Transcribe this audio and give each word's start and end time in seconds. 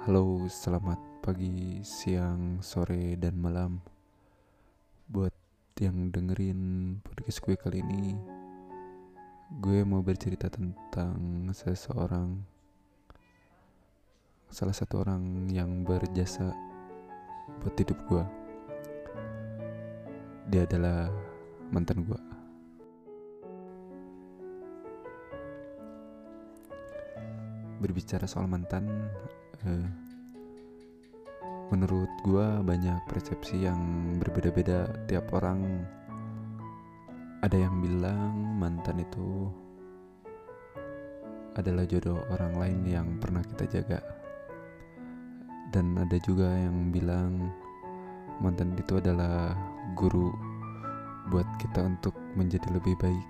Halo, 0.00 0.48
selamat 0.48 1.20
pagi, 1.20 1.84
siang, 1.84 2.64
sore, 2.64 3.20
dan 3.20 3.36
malam. 3.36 3.84
Buat 5.04 5.36
yang 5.76 6.08
dengerin 6.08 6.96
podcast 7.04 7.44
gue 7.44 7.52
kali 7.52 7.84
ini, 7.84 8.16
gue 9.60 9.84
mau 9.84 10.00
bercerita 10.00 10.48
tentang 10.48 11.52
seseorang, 11.52 12.32
salah 14.48 14.72
satu 14.72 15.04
orang 15.04 15.52
yang 15.52 15.84
berjasa 15.84 16.48
buat 17.60 17.76
hidup 17.76 18.00
gue. 18.08 18.24
Dia 20.48 20.64
adalah 20.64 21.12
mantan 21.68 22.08
gue. 22.08 22.20
Berbicara 27.84 28.24
soal 28.24 28.48
mantan, 28.48 28.88
eh, 29.66 29.88
menurut 31.70 32.10
gua 32.26 32.64
banyak 32.64 32.98
persepsi 33.06 33.64
yang 33.64 33.78
berbeda-beda. 34.18 34.88
Tiap 35.06 35.30
orang 35.36 35.84
ada 37.40 37.56
yang 37.56 37.80
bilang 37.80 38.60
mantan 38.60 39.00
itu 39.00 39.48
adalah 41.56 41.84
jodoh 41.84 42.20
orang 42.30 42.54
lain 42.56 42.80
yang 42.86 43.08
pernah 43.18 43.42
kita 43.44 43.80
jaga. 43.80 44.00
Dan 45.70 45.94
ada 45.98 46.18
juga 46.22 46.50
yang 46.50 46.90
bilang 46.90 47.50
mantan 48.42 48.74
itu 48.74 48.98
adalah 48.98 49.54
guru 49.94 50.34
buat 51.30 51.46
kita 51.62 51.86
untuk 51.86 52.16
menjadi 52.34 52.74
lebih 52.74 52.98
baik 52.98 53.26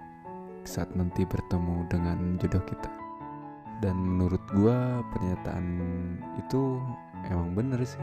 saat 0.65 0.89
nanti 0.97 1.25
bertemu 1.29 1.85
dengan 1.89 2.39
jodoh 2.41 2.65
kita 2.65 3.00
dan 3.81 3.97
menurut 3.97 4.41
gua 4.53 5.01
pernyataan 5.13 5.67
itu 6.37 6.81
emang 7.29 7.57
bener 7.57 7.81
sih. 7.85 8.01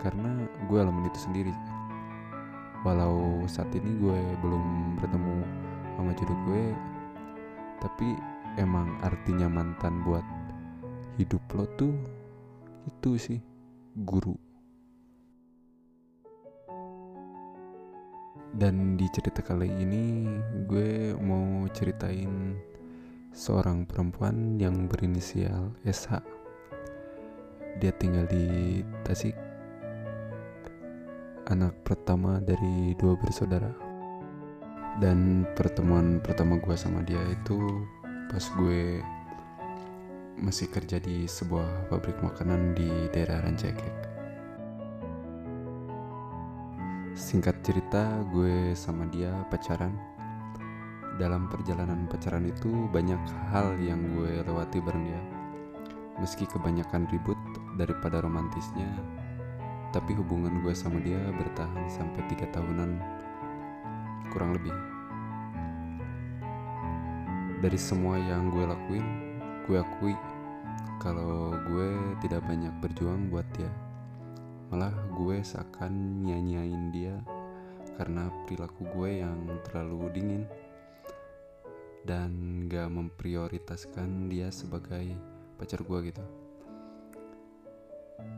Karena 0.00 0.48
gue 0.64 0.78
alamin 0.80 1.12
itu 1.12 1.20
sendiri. 1.28 1.54
Walau 2.80 3.44
saat 3.44 3.68
ini 3.76 4.00
gue 4.00 4.18
belum 4.40 4.96
bertemu 4.96 5.36
sama 6.00 6.16
jodoh 6.16 6.40
gue 6.48 6.64
tapi 7.80 8.16
emang 8.56 8.96
artinya 9.04 9.48
mantan 9.48 10.00
buat 10.04 10.24
hidup 11.20 11.44
lo 11.52 11.68
tuh 11.76 11.92
itu 12.88 13.20
sih 13.20 13.40
guru. 14.04 14.32
Dan 18.50 18.96
di 18.96 19.06
cerita 19.12 19.44
kali 19.44 19.68
ini 19.68 20.24
gue 20.64 21.12
mau 21.20 21.68
ceritain 21.70 22.56
seorang 23.30 23.86
perempuan 23.86 24.58
yang 24.58 24.90
berinisial 24.90 25.70
SH. 25.86 26.18
Dia 27.78 27.94
tinggal 27.94 28.26
di 28.26 28.82
Tasik. 29.06 29.34
Anak 31.46 31.74
pertama 31.86 32.42
dari 32.42 32.94
dua 32.98 33.14
bersaudara. 33.14 33.70
Dan 34.98 35.46
pertemuan 35.54 36.18
pertama 36.20 36.58
gue 36.58 36.74
sama 36.74 37.00
dia 37.06 37.22
itu 37.30 37.86
pas 38.28 38.42
gue 38.58 39.00
masih 40.42 40.66
kerja 40.68 40.98
di 40.98 41.24
sebuah 41.30 41.88
pabrik 41.88 42.18
makanan 42.20 42.74
di 42.74 42.90
daerah 43.14 43.46
Rancaikek. 43.46 43.96
Singkat 47.14 47.62
cerita, 47.62 48.22
gue 48.30 48.72
sama 48.74 49.06
dia 49.10 49.30
pacaran 49.50 49.92
dalam 51.20 51.52
perjalanan 51.52 52.08
pacaran 52.08 52.48
itu 52.48 52.88
banyak 52.88 53.20
hal 53.52 53.76
yang 53.76 54.00
gue 54.16 54.40
lewati 54.40 54.80
bareng 54.80 55.04
dia. 55.04 55.20
Meski 56.16 56.48
kebanyakan 56.48 57.04
ribut 57.12 57.36
daripada 57.76 58.24
romantisnya, 58.24 58.88
tapi 59.92 60.16
hubungan 60.16 60.64
gue 60.64 60.72
sama 60.72 60.96
dia 61.04 61.20
bertahan 61.36 61.92
sampai 61.92 62.24
tiga 62.32 62.48
tahunan 62.56 62.96
kurang 64.32 64.56
lebih. 64.56 64.72
Dari 67.60 67.76
semua 67.76 68.16
yang 68.16 68.48
gue 68.48 68.64
lakuin, 68.64 69.04
gue 69.68 69.76
akui 69.76 70.16
kalau 71.04 71.52
gue 71.68 72.16
tidak 72.24 72.40
banyak 72.48 72.72
berjuang 72.80 73.28
buat 73.28 73.44
dia. 73.60 73.68
Malah 74.72 74.96
gue 75.12 75.44
seakan 75.44 76.24
nyanyain 76.24 76.88
dia 76.88 77.20
karena 78.00 78.32
perilaku 78.48 78.88
gue 78.96 79.20
yang 79.20 79.36
terlalu 79.68 80.08
dingin 80.16 80.42
dan 82.04 82.64
gak 82.68 82.88
memprioritaskan 82.88 84.32
dia 84.32 84.48
sebagai 84.48 85.12
pacar 85.60 85.84
gue 85.84 85.98
gitu. 86.08 86.24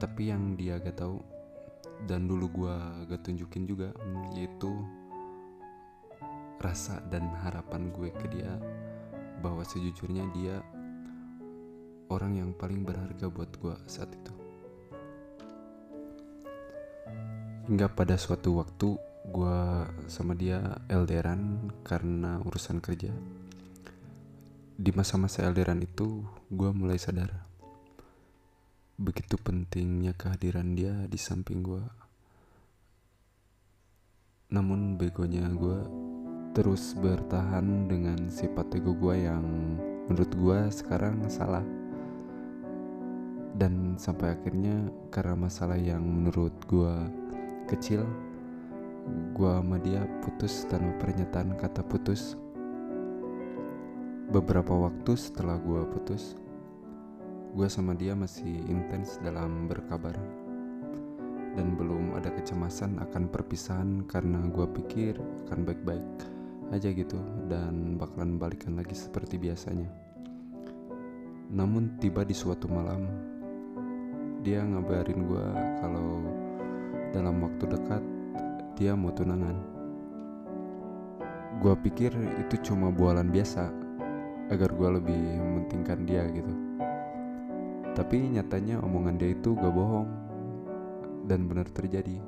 Tapi 0.02 0.22
yang 0.34 0.58
dia 0.58 0.82
gak 0.82 0.98
tahu 0.98 1.22
dan 2.10 2.26
dulu 2.26 2.50
gue 2.50 2.76
gak 3.06 3.22
tunjukin 3.22 3.66
juga 3.66 3.94
yaitu 4.34 4.70
rasa 6.62 7.02
dan 7.10 7.26
harapan 7.42 7.90
gue 7.90 8.10
ke 8.10 8.26
dia 8.30 8.58
bahwa 9.42 9.66
sejujurnya 9.66 10.24
dia 10.34 10.62
orang 12.10 12.38
yang 12.38 12.50
paling 12.54 12.86
berharga 12.86 13.26
buat 13.26 13.50
gue 13.58 13.74
saat 13.86 14.10
itu. 14.14 14.34
Hingga 17.66 17.94
pada 17.94 18.18
suatu 18.18 18.58
waktu 18.58 18.98
gue 19.22 19.60
sama 20.10 20.34
dia 20.34 20.58
LDRan 20.90 21.70
karena 21.86 22.42
urusan 22.42 22.82
kerja 22.82 23.14
di 24.82 24.90
masa-masa 24.90 25.46
LDRan 25.46 25.78
itu 25.86 26.26
gue 26.50 26.70
mulai 26.74 26.98
sadar 26.98 27.30
begitu 28.98 29.38
pentingnya 29.38 30.18
kehadiran 30.18 30.74
dia 30.74 31.06
di 31.06 31.18
samping 31.22 31.62
gue 31.62 31.82
namun 34.50 34.98
begonya 34.98 35.46
gue 35.54 35.80
terus 36.52 36.92
bertahan 37.00 37.88
dengan 37.88 38.28
sifat 38.28 38.76
ego 38.76 38.92
gue 38.92 39.24
yang 39.24 39.40
menurut 40.04 40.32
gue 40.36 40.58
sekarang 40.68 41.24
salah. 41.32 41.64
Dan 43.56 43.96
sampai 43.96 44.36
akhirnya 44.36 44.92
karena 45.08 45.36
masalah 45.48 45.80
yang 45.80 46.04
menurut 46.04 46.52
gue 46.68 46.94
kecil 47.68 48.04
gue 49.32 49.52
sama 49.52 49.80
dia 49.80 50.04
putus 50.20 50.68
tanpa 50.68 50.92
pernyataan 51.00 51.56
kata 51.56 51.80
putus 51.88 52.36
Beberapa 54.32 54.72
waktu 54.72 55.12
setelah 55.12 55.60
gue 55.60 55.84
putus, 55.92 56.40
gue 57.52 57.68
sama 57.68 57.92
dia 57.92 58.16
masih 58.16 58.64
intens 58.64 59.20
dalam 59.20 59.68
berkabar. 59.68 60.16
Dan 61.52 61.76
belum 61.76 62.16
ada 62.16 62.32
kecemasan 62.32 62.96
akan 62.96 63.28
perpisahan 63.28 64.08
karena 64.08 64.40
gue 64.48 64.64
pikir 64.80 65.20
akan 65.20 65.68
baik-baik 65.68 66.08
aja 66.72 66.88
gitu 66.96 67.20
dan 67.52 68.00
bakalan 68.00 68.40
balikan 68.40 68.72
lagi 68.72 68.96
seperti 68.96 69.36
biasanya. 69.36 69.92
Namun 71.52 72.00
tiba 72.00 72.24
di 72.24 72.32
suatu 72.32 72.72
malam, 72.72 73.04
dia 74.40 74.64
ngabarin 74.64 75.28
gue 75.28 75.46
kalau 75.84 76.24
dalam 77.12 77.36
waktu 77.36 77.68
dekat 77.68 78.00
dia 78.80 78.96
mau 78.96 79.12
tunangan. 79.12 79.60
Gue 81.60 81.76
pikir 81.84 82.16
itu 82.40 82.72
cuma 82.72 82.88
bualan 82.88 83.28
biasa 83.28 83.81
agar 84.50 84.72
gue 84.74 84.88
lebih 84.98 85.22
mementingkan 85.38 86.02
dia 86.08 86.26
gitu. 86.32 86.52
Tapi 87.92 88.16
nyatanya 88.32 88.80
omongan 88.80 89.20
dia 89.20 89.36
itu 89.36 89.52
gak 89.52 89.70
bohong 89.70 90.08
dan 91.28 91.44
benar 91.46 91.68
terjadi. 91.70 92.18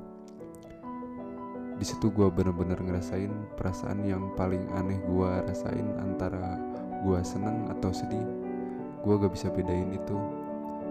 Di 1.75 1.83
situ 1.83 2.07
gue 2.13 2.31
bener-bener 2.31 2.79
ngerasain 2.79 3.33
perasaan 3.59 4.05
yang 4.07 4.31
paling 4.39 4.63
aneh 4.79 5.01
gue 5.03 5.31
rasain 5.43 5.83
antara 5.99 6.55
gue 7.03 7.19
seneng 7.25 7.67
atau 7.73 7.91
sedih. 7.91 8.23
Gue 9.03 9.19
gak 9.19 9.33
bisa 9.33 9.51
bedain 9.51 9.91
itu. 9.91 10.17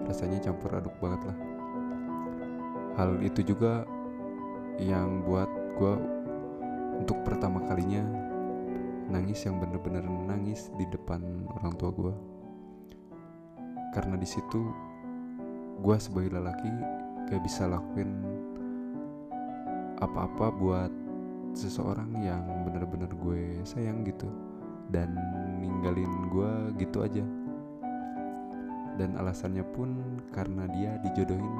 Rasanya 0.05 0.37
campur 0.43 0.77
aduk 0.77 0.93
banget 1.01 1.33
lah. 1.33 1.37
Hal 2.95 3.17
itu 3.25 3.41
juga 3.41 3.83
yang 4.77 5.23
buat 5.23 5.49
gue 5.79 5.93
untuk 6.99 7.19
pertama 7.27 7.59
kalinya 7.67 8.24
nangis 9.15 9.47
yang 9.47 9.63
bener-bener 9.63 10.03
nangis 10.03 10.67
di 10.75 10.83
depan 10.91 11.23
orang 11.55 11.71
tua 11.79 11.95
gue 11.95 12.13
karena 13.95 14.19
di 14.19 14.27
situ 14.27 14.59
gue 15.79 15.95
sebagai 15.95 16.35
lelaki 16.35 16.67
gak 17.31 17.39
bisa 17.39 17.63
lakuin 17.71 18.11
apa-apa 20.03 20.51
buat 20.51 20.91
seseorang 21.55 22.11
yang 22.19 22.43
bener-bener 22.67 23.07
gue 23.15 23.63
sayang 23.63 24.03
gitu 24.03 24.27
dan 24.91 25.15
ninggalin 25.63 26.11
gue 26.29 26.51
gitu 26.83 27.01
aja. 27.01 27.23
Dan 28.95 29.19
alasannya 29.19 29.63
pun 29.75 30.19
karena 30.31 30.67
dia 30.71 30.99
dijodohin 31.03 31.55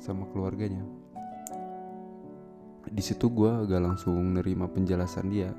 sama 0.00 0.28
keluarganya. 0.32 0.84
Di 2.92 3.00
situ 3.00 3.28
gue 3.32 3.68
gak 3.68 3.84
langsung 3.84 4.36
nerima 4.36 4.68
penjelasan 4.68 5.32
dia 5.32 5.52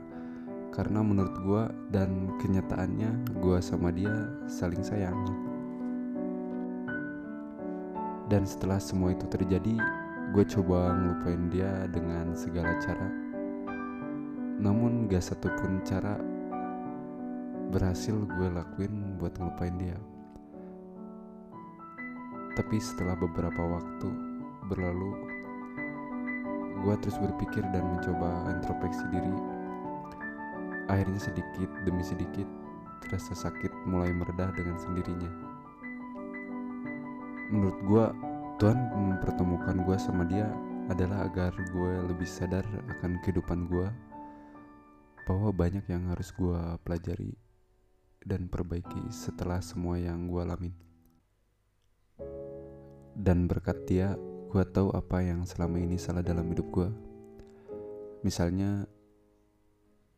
karena 0.74 1.06
menurut 1.06 1.38
gue 1.46 1.64
dan 1.94 2.34
kenyataannya 2.42 3.38
gue 3.38 3.58
sama 3.62 3.94
dia 3.94 4.34
saling 4.50 4.82
sayang 4.82 5.16
Dan 8.34 8.50
setelah 8.50 8.82
semua 8.82 9.14
itu 9.14 9.30
terjadi, 9.30 9.78
gue 10.34 10.46
coba 10.58 10.98
ngelupain 10.98 11.54
dia 11.54 11.86
dengan 11.94 12.34
segala 12.34 12.74
cara. 12.82 13.06
Namun 14.58 15.06
gak 15.06 15.22
satupun 15.22 15.86
cara 15.86 16.18
berhasil 17.70 18.18
gue 18.18 18.48
lakuin 18.50 19.22
buat 19.22 19.38
ngelupain 19.38 19.78
dia. 19.78 19.94
Tapi 22.58 22.82
setelah 22.82 23.14
beberapa 23.22 23.62
waktu 23.70 24.10
berlalu, 24.66 25.14
gue 26.82 26.96
terus 27.06 27.22
berpikir 27.22 27.62
dan 27.70 27.86
mencoba 27.86 28.50
introspeksi 28.50 29.06
diri. 29.14 29.53
Akhirnya 30.92 31.20
sedikit 31.20 31.70
demi 31.88 32.04
sedikit, 32.04 32.48
rasa 33.12 33.36
sakit 33.36 33.72
mulai 33.88 34.12
meredah 34.12 34.52
dengan 34.56 34.76
sendirinya. 34.80 35.32
Menurut 37.54 37.80
gue, 37.86 38.06
Tuhan 38.58 38.80
mempertemukan 38.96 39.86
gue 39.86 39.98
sama 40.00 40.26
dia 40.26 40.50
adalah 40.92 41.28
agar 41.30 41.54
gue 41.56 41.94
lebih 42.12 42.28
sadar 42.28 42.66
akan 42.98 43.22
kehidupan 43.24 43.72
gue 43.72 43.88
bahwa 45.24 45.50
banyak 45.56 45.88
yang 45.88 46.12
harus 46.12 46.36
gue 46.36 46.60
pelajari 46.84 47.32
dan 48.24 48.48
perbaiki 48.52 49.12
setelah 49.12 49.60
semua 49.64 50.00
yang 50.00 50.28
gue 50.28 50.42
alamin. 50.44 50.76
Dan 53.14 53.46
berkat 53.46 53.86
dia, 53.86 54.18
gue 54.50 54.64
tahu 54.74 54.90
apa 54.92 55.22
yang 55.22 55.46
selama 55.46 55.78
ini 55.80 56.02
salah 56.02 56.26
dalam 56.26 56.50
hidup 56.50 56.68
gue. 56.74 56.90
Misalnya, 58.26 58.90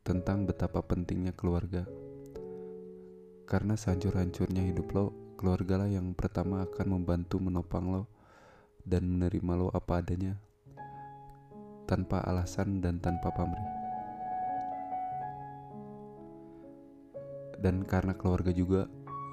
tentang 0.05 0.45
betapa 0.45 0.85
pentingnya 0.85 1.33
keluarga. 1.33 1.81
Karena 3.49 3.73
sehancur-hancurnya 3.73 4.61
hidup 4.69 4.93
lo, 4.93 5.05
keluarga 5.33 5.81
lah 5.81 5.89
yang 5.89 6.13
pertama 6.13 6.61
akan 6.61 7.01
membantu 7.01 7.41
menopang 7.41 7.89
lo 7.89 8.05
dan 8.85 9.09
menerima 9.09 9.53
lo 9.57 9.73
apa 9.73 10.05
adanya, 10.05 10.37
tanpa 11.89 12.21
alasan 12.21 12.85
dan 12.85 13.01
tanpa 13.01 13.33
pamrih. 13.33 13.65
Dan 17.57 17.81
karena 17.81 18.13
keluarga 18.13 18.53
juga 18.53 18.85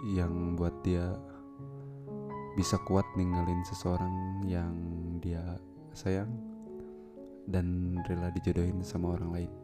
yang 0.09 0.57
buat 0.57 0.73
dia 0.81 1.05
bisa 2.57 2.81
kuat 2.89 3.05
ninggalin 3.13 3.61
seseorang 3.69 4.41
yang 4.49 4.73
dia 5.21 5.61
sayang 5.93 6.33
dan 7.45 8.01
rela 8.09 8.33
dijodohin 8.33 8.81
sama 8.81 9.21
orang 9.21 9.37
lain. 9.37 9.62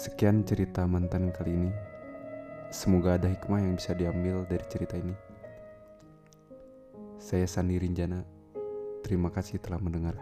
Sekian 0.00 0.48
cerita 0.48 0.88
mantan 0.88 1.28
kali 1.28 1.52
ini. 1.52 1.68
Semoga 2.72 3.20
ada 3.20 3.28
hikmah 3.28 3.60
yang 3.60 3.76
bisa 3.76 3.92
diambil 3.92 4.48
dari 4.48 4.64
cerita 4.64 4.96
ini. 4.96 5.12
Saya 7.20 7.44
Sandi 7.44 7.76
Rinjana. 7.76 8.24
Terima 9.04 9.28
kasih 9.28 9.60
telah 9.60 9.76
mendengarkan. 9.76 10.19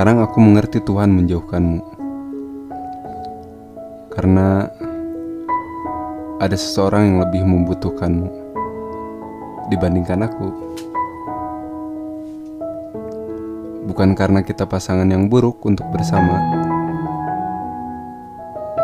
Sekarang 0.00 0.24
aku 0.24 0.40
mengerti 0.40 0.80
Tuhan 0.80 1.12
menjauhkanmu 1.12 1.84
Karena 4.08 4.64
ada 6.40 6.56
seseorang 6.56 7.04
yang 7.04 7.18
lebih 7.20 7.44
membutuhkanmu 7.44 8.32
dibandingkan 9.68 10.24
aku 10.24 10.48
Bukan 13.92 14.16
karena 14.16 14.40
kita 14.40 14.64
pasangan 14.64 15.04
yang 15.04 15.28
buruk 15.28 15.60
untuk 15.68 15.84
bersama 15.92 16.40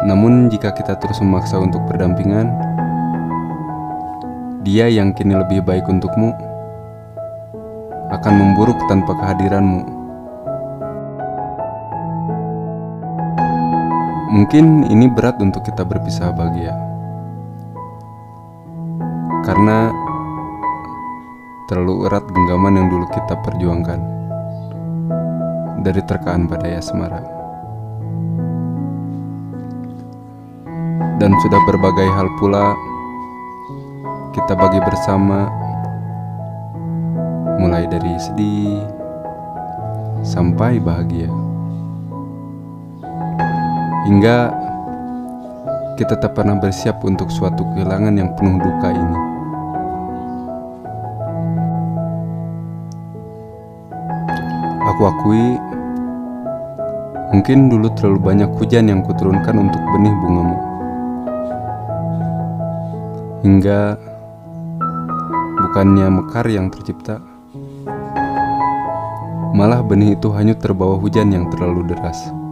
Namun 0.05 0.53
jika 0.53 0.77
kita 0.77 1.01
terus 1.01 1.25
memaksa 1.25 1.57
untuk 1.57 1.81
berdampingan 1.89 2.53
Dia 4.69 4.93
yang 4.93 5.17
kini 5.17 5.33
lebih 5.33 5.65
baik 5.65 5.89
untukmu 5.89 6.37
akan 8.13 8.33
memburuk 8.37 8.77
tanpa 8.85 9.17
kehadiranmu. 9.17 10.06
Mungkin 14.27 14.91
ini 14.91 15.07
berat 15.07 15.39
untuk 15.39 15.63
kita 15.63 15.87
berpisah 15.87 16.35
bahagia. 16.35 16.75
Karena 19.47 19.95
terlalu 21.71 22.11
erat 22.11 22.27
genggaman 22.27 22.75
yang 22.75 22.91
dulu 22.91 23.07
kita 23.15 23.39
perjuangkan. 23.47 24.03
Dari 25.87 26.03
terkaan 26.03 26.51
pada 26.51 26.67
Yasmara 26.67 27.23
Dan 31.23 31.31
sudah 31.47 31.63
berbagai 31.63 32.11
hal 32.11 32.27
pula 32.43 32.75
kita 34.35 34.59
bagi 34.59 34.83
bersama. 34.83 35.47
Mulai 37.63 37.87
dari 37.87 38.19
sedih 38.19 38.83
sampai 40.27 40.83
bahagia 40.83 41.46
hingga 44.07 44.55
kita 45.99 46.15
tak 46.23 46.39
pernah 46.39 46.55
bersiap 46.55 47.03
untuk 47.03 47.27
suatu 47.27 47.67
kehilangan 47.75 48.15
yang 48.15 48.31
penuh 48.39 48.55
duka 48.63 48.89
ini. 48.95 49.19
Aku 54.87 55.03
akui, 55.11 55.59
mungkin 57.35 57.67
dulu 57.67 57.91
terlalu 57.99 58.21
banyak 58.23 58.51
hujan 58.55 58.87
yang 58.87 59.03
kuturunkan 59.03 59.59
untuk 59.59 59.83
benih 59.91 60.15
bungamu. 60.23 60.59
Hingga 63.43 63.81
bukannya 65.67 66.07
mekar 66.23 66.47
yang 66.47 66.71
tercipta, 66.71 67.19
malah 69.53 69.83
benih 69.83 70.15
itu 70.15 70.31
hanyut 70.31 70.63
terbawa 70.63 70.95
hujan 70.97 71.35
yang 71.35 71.51
terlalu 71.51 71.83
deras. 71.91 72.46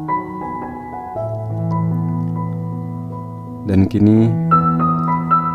Dan 3.65 3.89
kini 3.89 4.29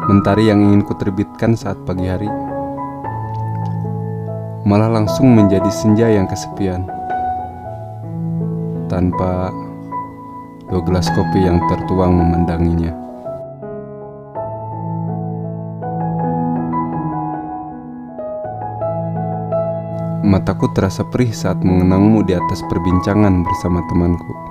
mentari 0.10 0.50
yang 0.50 0.66
ingin 0.66 0.82
kuterbitkan 0.82 1.54
saat 1.54 1.78
pagi 1.86 2.10
hari 2.10 2.26
malah 4.66 4.90
langsung 4.90 5.38
menjadi 5.38 5.70
senja 5.70 6.10
yang 6.10 6.26
kesepian 6.26 6.90
tanpa 8.90 9.54
dua 10.74 10.82
gelas 10.90 11.06
kopi 11.14 11.46
yang 11.46 11.62
tertuang 11.70 12.18
memandanginya. 12.18 12.98
Mataku 20.26 20.74
terasa 20.74 21.06
perih 21.06 21.30
saat 21.30 21.62
mengenangmu 21.62 22.26
di 22.26 22.34
atas 22.34 22.66
perbincangan 22.66 23.46
bersama 23.46 23.86
temanku 23.86 24.50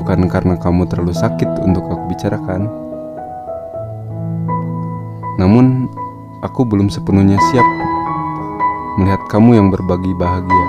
bukan 0.00 0.32
karena 0.32 0.56
kamu 0.56 0.88
terlalu 0.88 1.12
sakit 1.12 1.60
untuk 1.60 1.84
aku 1.84 2.08
bicarakan. 2.08 2.64
Namun, 5.36 5.92
aku 6.40 6.64
belum 6.64 6.88
sepenuhnya 6.88 7.36
siap 7.52 7.68
melihat 8.96 9.20
kamu 9.28 9.60
yang 9.60 9.68
berbagi 9.68 10.12
bahagia. 10.16 10.66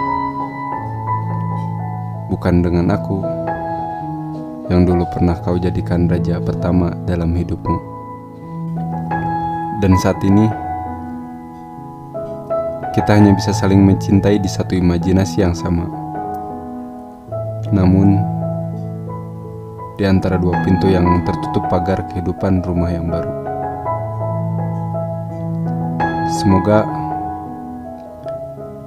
Bukan 2.28 2.64
dengan 2.64 2.92
aku 2.92 3.20
yang 4.72 4.88
dulu 4.88 5.04
pernah 5.12 5.36
kau 5.40 5.60
jadikan 5.60 6.08
raja 6.08 6.40
pertama 6.40 6.96
dalam 7.04 7.36
hidupmu. 7.36 7.80
Dan 9.84 10.00
saat 10.00 10.20
ini, 10.24 10.48
kita 12.96 13.20
hanya 13.20 13.36
bisa 13.36 13.52
saling 13.52 13.84
mencintai 13.84 14.40
di 14.40 14.48
satu 14.48 14.76
imajinasi 14.80 15.44
yang 15.44 15.52
sama. 15.52 15.88
Namun, 17.76 18.31
di 20.02 20.10
antara 20.10 20.42
dua 20.42 20.58
pintu 20.66 20.90
yang 20.90 21.06
tertutup 21.22 21.62
pagar 21.70 22.02
kehidupan 22.10 22.66
rumah 22.66 22.90
yang 22.90 23.06
baru. 23.06 23.30
Semoga 26.42 26.90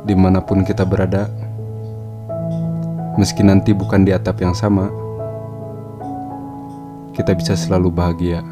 di 0.03 0.19
mana 0.19 0.43
pun 0.43 0.67
kita 0.67 0.83
berada, 0.83 1.31
meski 3.15 3.47
nanti 3.47 3.71
bukan 3.71 4.03
di 4.03 4.11
atap 4.11 4.43
yang 4.43 4.59
sama, 4.59 4.91
kita 7.15 7.31
bisa 7.39 7.55
selalu 7.55 7.95
bahagia. 7.95 8.43